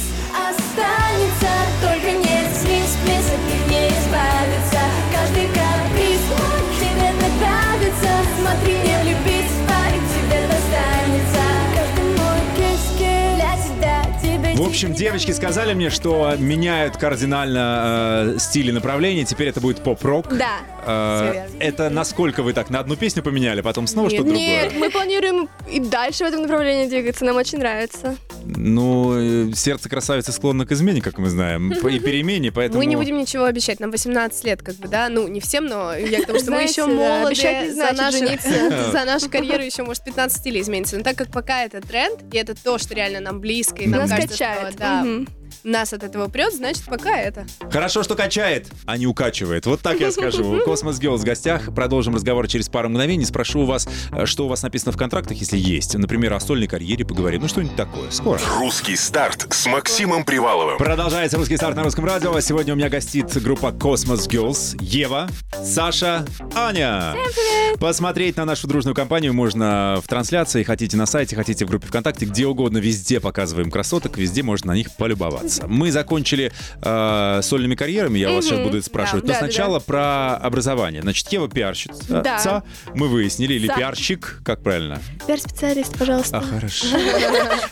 [14.72, 19.26] общем, девочки сказали мне, что меняют кардинально э, стиль и направление.
[19.26, 20.28] Теперь это будет поп-рок.
[20.30, 20.60] Да.
[20.86, 24.80] Э, это насколько вы так на одну песню поменяли, потом снова Нет, что-то Нет, другое?
[24.80, 27.26] мы планируем и дальше в этом направлении двигаться.
[27.26, 28.16] Нам очень нравится.
[28.46, 32.80] Ну, э, сердце красавицы склонно к измене, как мы знаем, и перемене, поэтому...
[32.80, 35.94] Мы не будем ничего обещать, нам 18 лет, как бы, да, ну, не всем, но
[35.94, 38.92] я к тому, что мы Знаете, еще да, молоды, обещать не за, значит нашу, жениться.
[38.92, 40.98] за нашу карьеру еще, может, 15 стилей изменится.
[40.98, 44.02] Но так как пока это тренд, и это то, что реально нам близко, и нам
[44.02, 44.61] Нас кажется, качает.
[44.70, 45.28] Да, Мгм.
[45.64, 47.46] Нас от этого прет, значит, пока это.
[47.70, 49.66] Хорошо, что качает, а не укачивает.
[49.66, 50.62] Вот так я скажу.
[50.66, 51.74] Cosmos Girls в гостях.
[51.74, 53.26] Продолжим разговор через пару мгновений.
[53.26, 55.96] Спрошу у вас, э, что у вас написано в контрактах, если есть.
[55.96, 57.42] Например, о сольной карьере поговорим.
[57.42, 58.10] Ну, что-нибудь такое.
[58.12, 58.40] Скоро.
[58.58, 60.78] Русский старт с Максимом Приваловым.
[60.78, 62.40] Продолжается русский старт на русском радио.
[62.40, 64.78] Сегодня у меня гостит группа Cosmos Girls.
[64.82, 65.30] Ева,
[65.64, 67.14] Саша, Аня.
[67.14, 67.80] Всем привет!
[67.80, 70.64] Посмотреть на нашу дружную компанию можно в трансляции.
[70.64, 72.26] Хотите на сайте, хотите в группе ВКонтакте.
[72.26, 74.18] Где угодно, везде показываем красоток.
[74.18, 75.51] Везде можно на них полюбоваться.
[75.68, 78.20] Мы закончили э, сольными карьерами.
[78.20, 79.26] Я вас сейчас буду спрашивать.
[79.26, 79.34] Да.
[79.34, 81.02] Но Да, да, сначала про образование.
[81.02, 82.22] Значит, Ева пиарщица.
[82.22, 82.38] Да.
[82.40, 83.54] Ца, Мы выяснили.
[83.54, 83.76] Или Ца.
[83.76, 84.42] пиарщик.
[84.46, 85.00] Как правильно?
[85.28, 86.38] Пиар-специалист, пожалуйста.
[86.38, 86.88] А, хорошо.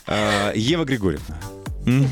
[0.07, 1.37] А, Ева Григорьевна.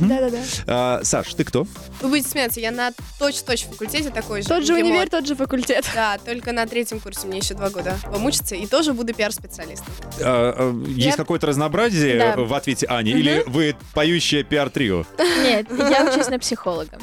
[0.02, 0.38] Да-да-да.
[0.68, 1.68] А, Саш, ты кто?
[2.02, 4.48] Вы будете смеяться, я на точно-точно факультете такой же.
[4.48, 5.86] Тот же универ, тот же факультет.
[5.94, 9.88] Да, только на третьем курсе, мне еще два года помучиться, и тоже буду пиар-специалистом.
[10.22, 13.12] А, а, Есть какое-то разнообразие в ответе Ани?
[13.12, 15.06] Или вы поющее пиар-трио?
[15.44, 17.00] Нет, я учусь на психолога.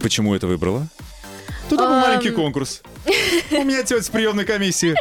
[0.00, 0.86] Почему это выбрала?
[1.68, 2.00] Тут Ам.
[2.00, 2.82] маленький конкурс.
[3.50, 4.94] У меня тетя с приемной комиссии.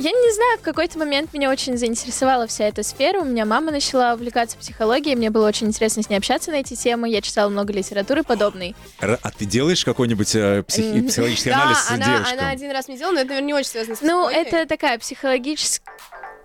[0.00, 3.20] Я не знаю, в какой-то момент меня очень заинтересовала вся эта сфера.
[3.20, 6.74] У меня мама начала увлекаться психологией, мне было очень интересно с ней общаться на эти
[6.76, 7.08] темы.
[7.10, 8.76] Я читала много литературы подобной.
[9.00, 12.38] Р- А ты делаешь какой-нибудь э, психи- психологический Да, анализ с она, девушкам?
[12.38, 14.42] она один раз мне делала, но это, наверное, не очень связано с Ну, психологией.
[14.42, 15.94] это такая психологическая,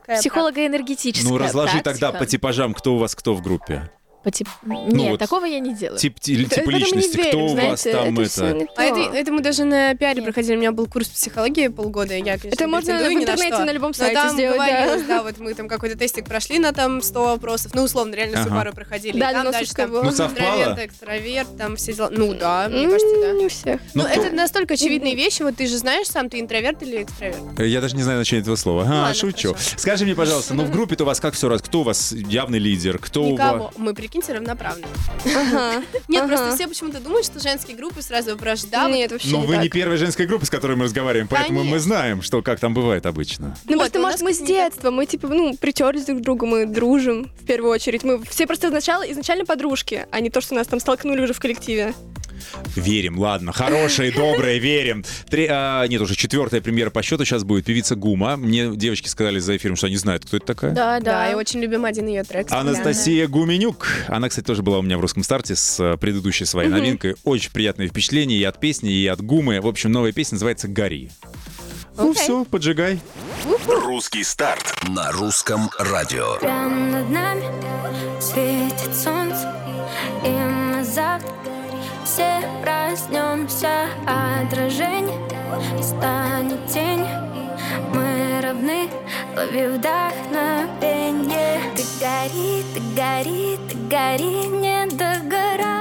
[0.01, 1.91] Какая психолого-энергетическая Ну, разложи практика.
[1.91, 3.87] тогда по типажам, кто у вас кто в группе.
[4.23, 5.19] По тип- Нет, вот.
[5.19, 5.99] такого я не делаю.
[5.99, 8.19] Тип, ти- Это- типа в это мы не личности, кто верим, у вас знаете, там
[8.19, 8.67] это это...
[8.77, 10.25] А это, это мы даже на пиаре Нет.
[10.25, 10.55] проходили.
[10.55, 12.13] У меня был курс психологии полгода.
[12.15, 13.65] Я, конечно, Это можно в на интернете что.
[13.65, 14.97] на любом Но сайте там сделать, да.
[15.07, 17.73] да, вот мы там какой-то тестик прошли на там 100 вопросов.
[17.75, 18.55] Ну, условно, реально всю Ага.
[18.59, 19.19] пару проходили.
[19.19, 19.91] Да, и там 90 дальше там.
[19.91, 20.47] Ну, совпало?
[20.61, 22.09] интроверт, экстраверт, там все дела.
[22.11, 23.31] Ну, да, мне кажется, да.
[23.33, 23.81] Не у всех.
[23.93, 25.41] Ну, Ну, это настолько очевидные вещи.
[25.43, 27.41] Вот ты же знаешь сам, ты интроверт или экстраверт?
[27.59, 28.85] Э, Я даже не знаю значение этого слова.
[29.09, 29.53] А, шучу.
[29.75, 31.61] Скажи мне, пожалуйста, ну в группе-то у вас как все раз?
[31.61, 32.97] Кто у вас явный лидер?
[32.99, 33.65] Кто у Никого.
[33.65, 33.73] вас...
[33.77, 34.85] Мы, прикиньте, равноправны.
[35.25, 35.83] Ага.
[36.07, 38.87] Нет, просто все почему-то думают, что женские группы сразу вражда.
[38.87, 42.21] Нет, вообще Но вы не первая женская группа, с которой мы разговариваем, поэтому мы знаем,
[42.21, 43.57] что как там бывает обычно.
[43.65, 46.65] Ну, просто, у может, мы с детства, мы, типа, ну, притерлись друг к другу, мы
[46.65, 48.03] дружим, в первую очередь.
[48.03, 51.39] Мы все просто изначально, изначально подружки, а не то, что нас там столкнули уже в
[51.39, 51.93] коллективе.
[52.75, 55.03] Верим, ладно, хорошие, добрые, верим.
[55.29, 58.35] Три, а, нет, уже четвертая премьера по счету сейчас будет певица Гума.
[58.37, 60.71] Мне девочки сказали за эфиром, что они знают, кто это такая.
[60.71, 61.31] Да, Да, да.
[61.31, 62.51] и очень любим один ее трек.
[62.51, 63.87] Анастасия Гуменюк.
[64.07, 67.15] Она, кстати, тоже была у меня в русском старте с э, предыдущей своей новинкой.
[67.23, 69.61] Очень приятное впечатление и от песни, и от Гумы.
[69.61, 71.09] В общем, новая песня называется «Гори».
[71.95, 72.23] Ну Окей.
[72.23, 72.99] все, поджигай.
[73.67, 76.37] Русский старт на русском радио.
[76.39, 77.43] Прямо над нами
[78.19, 79.22] светит солнце
[82.93, 85.17] проснемся Отражение
[85.81, 87.07] станет тень.
[87.91, 88.87] Мы равны,
[89.35, 95.73] лови вдохновенье Ты гори, ты гори, ты гори, не догорай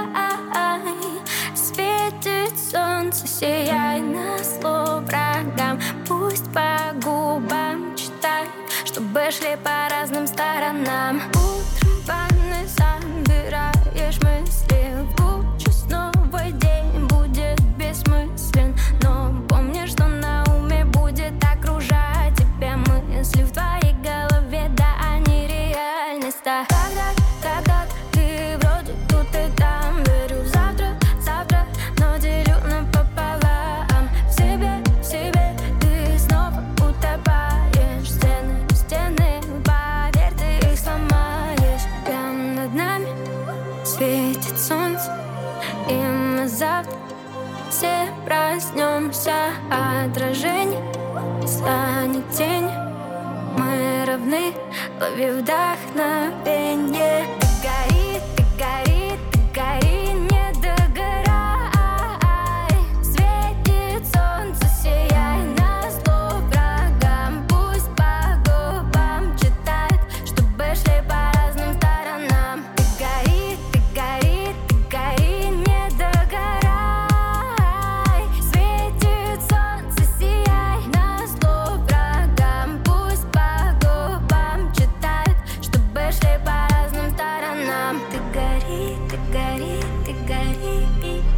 [1.55, 5.79] Светит солнце, сияй на зло врагам.
[6.07, 8.47] Пусть по губам читай,
[8.85, 11.21] чтобы шли по разным сторонам.
[11.29, 14.62] Утром в ванной собираешь мысли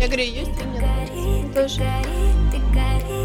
[0.06, 0.82] Я говорю, есть или нет?
[0.82, 1.80] гори, Тоже.
[1.80, 3.16] гори, ты гори.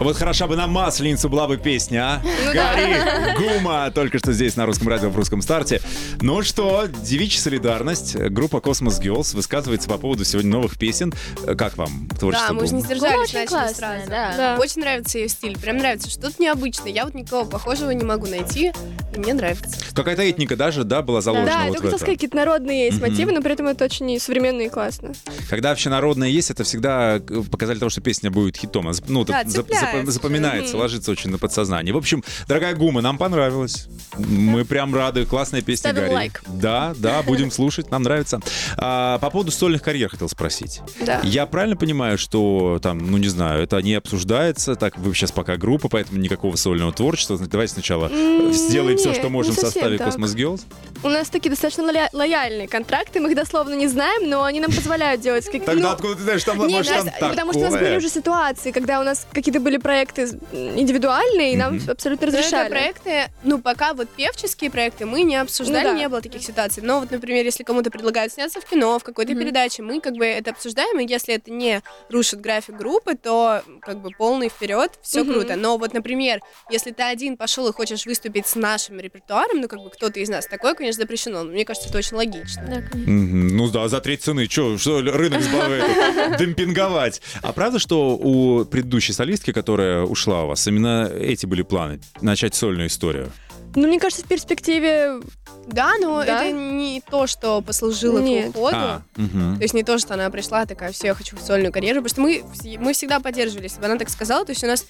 [0.00, 2.22] Вот хороша бы на Масленицу была бы песня, а?
[2.52, 5.80] Гори, Гума, только что здесь на русском радио в русском старте.
[6.20, 11.14] Ну что, девичья солидарность, группа Космос Girls высказывается по поводу сегодня новых песен.
[11.56, 14.10] Как вам творчество Да, мы уже не сдержались, очень начали классная, сразу.
[14.10, 14.34] да.
[14.36, 14.56] Да.
[14.58, 16.10] Очень нравится ее стиль, прям нравится.
[16.10, 16.90] Что-то необычное.
[16.90, 18.72] Я вот никого похожего не могу найти,
[19.14, 19.78] и мне нравится.
[19.94, 21.98] Какая-то этника даже, да, была заложена да, я вот только в хотела это.
[21.98, 25.12] сказать, какие-то народные есть мотивы, но при этом это очень современно и классно.
[25.48, 28.88] Когда общенародное есть, это всегда э, показатель того, что песня будет хитом.
[28.88, 31.94] Зап- Ну, Да, зап- запоминается, ложится очень на подсознание.
[31.94, 33.86] В общем, дорогая Гума, нам понравилось.
[34.16, 35.24] Мы прям рады.
[35.26, 36.14] Классная песня Ставим «Гори».
[36.16, 36.42] лайк.
[36.46, 38.40] Да, да, будем слушать, нам нравится.
[38.76, 40.80] А, по поводу сольных карьер хотел спросить.
[41.00, 41.20] Да.
[41.22, 45.56] Я правильно понимаю, что там, ну не знаю, это не обсуждается, так вы сейчас пока
[45.56, 47.38] группа, поэтому никакого сольного творчества.
[47.38, 48.08] Давайте сначала
[48.52, 50.08] сделаем все, что можем в составе так.
[50.08, 50.62] Космос Girls.
[51.02, 54.72] У нас такие достаточно лоя- лояльные контракты, мы их дословно не знаем, но они нам
[54.72, 55.66] позволяют делать какие-то...
[55.66, 56.86] Тогда ну, откуда ты знаешь, там, Нет,
[57.20, 61.52] там потому что у нас были уже ситуации, когда у нас какие-то были проекты индивидуальные,
[61.52, 62.68] и нам абсолютно Но это разрешали.
[62.68, 65.97] проекты, ну, пока вот певческие проекты мы не обсуждали, Ну да.
[65.98, 66.82] Не было таких ситуаций.
[66.82, 69.40] Но вот, например, если кому-то предлагают сняться в кино, в какой-то Мгм.
[69.42, 74.00] передаче, мы как бы это обсуждаем, и если это не рушит график группы, то как
[74.00, 75.32] бы полный вперед, все Мгм.
[75.32, 75.56] круто.
[75.56, 79.80] Но вот, например, если ты один пошел и хочешь выступить с нашим репертуаром, ну, как
[79.82, 81.42] бы кто-то из нас, такое, конечно, запрещено.
[81.44, 82.62] Но мне кажется, это очень логично.
[82.68, 82.98] Да.
[82.98, 83.56] Мгм.
[83.56, 84.46] Ну да, за треть цены.
[84.46, 86.38] Че, что рынок сбавляет?
[86.38, 87.20] Демпинговать.
[87.42, 92.00] А правда, что у предыдущей солистки, которая ушла у вас, именно эти были планы?
[92.20, 93.32] Начать сольную историю?
[93.78, 95.20] Ну, мне кажется, в перспективе...
[95.66, 96.44] Да, но Да?
[96.44, 98.52] это не то, что послужило Нет.
[98.52, 98.76] к уходу.
[98.76, 99.56] А, мгм.
[99.56, 102.08] То есть не то, что она пришла такая, все, я хочу в сольную карьеру, потому
[102.08, 104.86] что мы, мы всегда поддерживали, если бы она так сказала, то есть у нас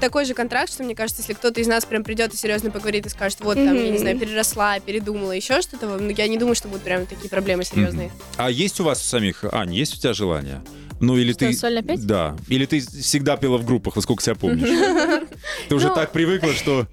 [0.00, 3.04] такой же контракт, что мне кажется, если кто-то из нас прям придет и серьезно поговорит
[3.06, 6.54] и скажет, вот там, я не знаю, переросла, передумала, еще что-то, ну, я не думаю,
[6.54, 8.12] что будут прям такие проблемы серьезные.
[8.36, 10.62] А есть у вас у самих, Ань, есть у тебя желание?
[11.00, 11.52] Ну или Что, ты...
[11.54, 12.06] сольно петь?
[12.06, 12.36] Да.
[12.46, 14.68] Или ты всегда пела в группах, во сколько себя помнишь?
[15.68, 16.86] Ты уже Ну, так привыкла, что...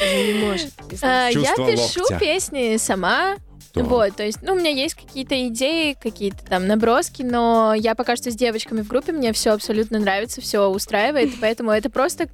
[0.00, 0.68] Не может.
[1.02, 2.18] А, Я Чувство пишу локтя.
[2.18, 3.36] песни сама,
[3.72, 3.84] Так.
[3.84, 8.14] Вот, то есть, ну, у меня есть какие-то идеи, какие-то там наброски, но я пока
[8.14, 12.28] что с девочками в группе, мне все абсолютно нравится, все устраивает, и поэтому это просто,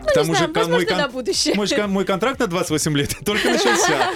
[0.00, 1.54] ну, К тому не знаю, же, кон- мой, возможно, кон- на будущее.
[1.54, 4.10] мой кон- мой контракт на 28 лет только начался.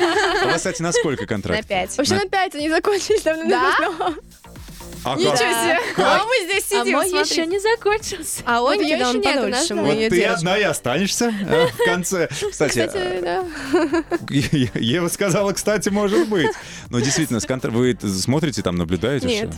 [0.44, 1.68] А кстати, на сколько На контракт?
[1.68, 1.96] пять.
[1.96, 4.14] Вообще на пять они закончились давно Да?
[5.04, 5.38] А Ничего как?
[5.38, 5.78] себе.
[5.96, 6.06] Как?
[6.22, 7.30] А мы здесь А сидим, мой смотри.
[7.30, 8.42] еще не закончился.
[8.46, 10.34] А Вот он её да, он ещё нет, у подольше, мы Вот её ты держим.
[10.34, 12.28] одна и останешься а, в конце.
[12.50, 13.44] Кстати, Кстати, да.
[14.30, 16.50] Е- Ева сказала, кстати, может быть.
[16.90, 19.26] Но действительно, с контр- вы смотрите там, наблюдаете?
[19.26, 19.50] Нет.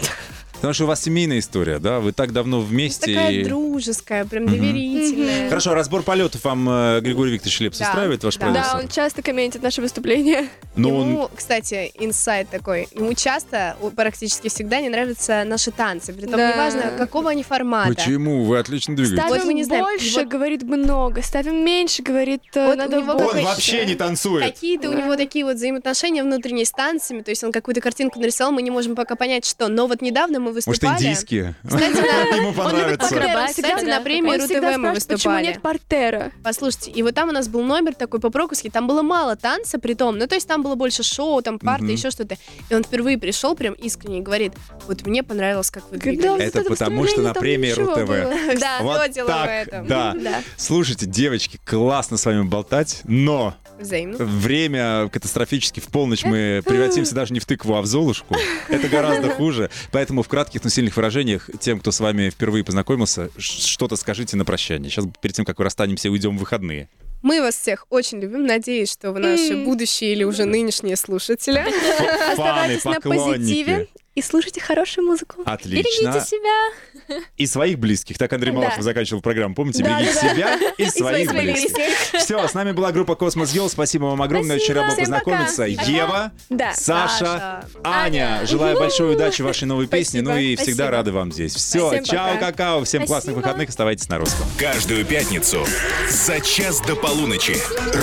[0.00, 0.10] всё?
[0.54, 2.00] Потому что у вас семейная история, да?
[2.00, 3.14] Вы так давно вместе.
[3.14, 5.48] Такая и- дружеская, прям доверительная.
[5.48, 8.46] Хорошо, разбор полетов вам э, Григорий Викторович Лепс Да, устраивает, ваш да.
[8.46, 8.72] продюсер?
[8.72, 10.48] Да, он часто комментит наши выступления.
[10.76, 12.88] Но он- Ему, кстати, инсайт такой.
[12.92, 16.12] Ему часто, практически всегда не нравятся наши танцы.
[16.14, 16.52] Притом Да.
[16.52, 17.94] неважно, какого они формата.
[17.94, 18.44] Почему?
[18.44, 19.18] Вы отлично двигаетесь.
[19.20, 19.84] Ставим Вот мы не знаем.
[19.84, 21.20] больше, Вот- говорит много.
[21.22, 23.12] Ставим меньше, говорит, э, Вот надо него.
[23.12, 24.44] Он вообще не танцует.
[24.46, 28.52] Какие-то у него такие вот взаимоотношения внутренние с танцами, то есть он какую-то картинку нарисовал,
[28.52, 29.68] мы не можем пока понять, что.
[29.68, 30.96] Но вот недавно мы Может, выступали.
[30.96, 31.54] индийские?
[31.64, 32.22] Кстати, да.
[32.36, 33.06] Ему Он понравится.
[33.06, 35.46] Акробатика, Кстати, на премии Он РУ-ТВ мы спрашивает, почему выступали.
[35.46, 36.32] нет портера.
[36.42, 39.94] Послушайте, и вот там у нас был номер такой по-проковски, там было мало танца при
[39.94, 42.36] том, ну то есть там было больше шоу, там парты, еще что-то.
[42.70, 44.52] И он впервые пришел прям искренне и говорит,
[44.86, 48.60] вот мне понравилось, как вы вот Это потому, что на премии РУ-ТВ.
[48.60, 49.86] Да, Вот то дело в этом.
[49.86, 50.14] Да.
[50.56, 54.16] Слушайте, девочки, классно с вами болтать, но Взаимно.
[54.18, 58.36] время катастрофически в полночь мы превратимся даже не в тыкву, а в золушку.
[58.68, 59.70] Это гораздо хуже.
[59.90, 64.44] Поэтому в кратких, но сильных выражениях тем, кто с вами впервые познакомился, что-то скажите на
[64.44, 64.90] прощание.
[64.90, 66.88] Сейчас перед тем, как вы расстанемся, уйдем в выходные.
[67.22, 68.44] Мы вас всех очень любим.
[68.44, 71.64] Надеюсь, что вы наши будущие или уже нынешние слушатели.
[71.64, 73.86] Фаны, Оставайтесь на позитиве.
[74.14, 75.42] И слушайте хорошую музыку.
[75.44, 76.10] Отлично.
[76.10, 77.18] Берегите себя.
[77.36, 78.16] И своих близких.
[78.16, 78.58] Так Андрей Да.
[78.58, 79.54] Малахов заканчивал программу.
[79.54, 80.34] Помните, Да, берегите да, да.
[80.34, 82.20] себя и своих своих близких.
[82.20, 83.68] Все, с нами была группа Cosmos Girls.
[83.68, 84.56] Спасибо вам огромное.
[84.56, 85.18] Очень рад был Всем пока.
[85.20, 85.64] познакомиться.
[85.64, 86.72] Ева, Да.
[86.74, 88.40] Саша, Аня.
[88.46, 90.22] Желаю большой удачи вашей новой песне.
[90.22, 90.90] Ну и всегда Спасибо.
[90.90, 91.54] рады вам здесь.
[91.54, 92.46] Все, Всем чао, пока.
[92.52, 92.84] какао.
[92.84, 93.46] Всем классных Спасибо.
[93.46, 93.68] выходных.
[93.70, 94.46] Оставайтесь на русском.
[94.58, 95.66] Каждую пятницу
[96.08, 97.56] за час до полуночи.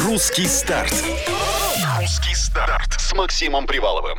[0.06, 0.94] Русский старт.
[2.00, 4.18] Русский старт с Максимом Приваловым.